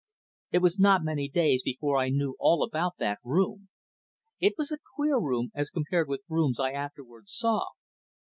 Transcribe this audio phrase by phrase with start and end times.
[0.49, 3.69] It was not many days before I knew all about that room.
[4.39, 7.65] It was a queer room, as compared with rooms I afterwards saw.